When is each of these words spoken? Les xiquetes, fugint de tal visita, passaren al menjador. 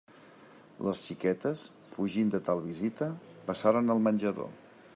Les 0.85 1.01
xiquetes, 1.09 1.61
fugint 1.91 2.33
de 2.37 2.41
tal 2.47 2.63
visita, 2.71 3.11
passaren 3.51 3.97
al 3.97 4.03
menjador. 4.09 4.51